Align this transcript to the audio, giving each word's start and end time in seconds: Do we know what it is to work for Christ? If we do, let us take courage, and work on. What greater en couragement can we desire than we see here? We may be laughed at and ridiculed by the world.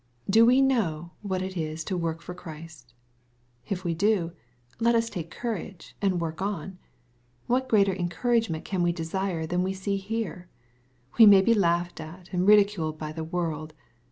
Do 0.27 0.47
we 0.47 0.61
know 0.63 1.11
what 1.21 1.43
it 1.43 1.55
is 1.55 1.83
to 1.83 1.95
work 1.95 2.23
for 2.23 2.33
Christ? 2.33 2.95
If 3.69 3.83
we 3.83 3.93
do, 3.93 4.31
let 4.79 4.95
us 4.95 5.11
take 5.11 5.29
courage, 5.29 5.95
and 6.01 6.19
work 6.19 6.41
on. 6.41 6.79
What 7.45 7.69
greater 7.69 7.93
en 7.93 8.09
couragement 8.09 8.65
can 8.65 8.81
we 8.81 8.91
desire 8.91 9.45
than 9.45 9.61
we 9.61 9.73
see 9.73 9.97
here? 9.97 10.49
We 11.19 11.27
may 11.27 11.41
be 11.43 11.53
laughed 11.53 12.01
at 12.01 12.33
and 12.33 12.47
ridiculed 12.47 12.97
by 12.97 13.11
the 13.11 13.23
world. 13.23 13.75